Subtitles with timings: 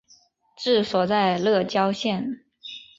[0.57, 2.43] 治所在乐郊县。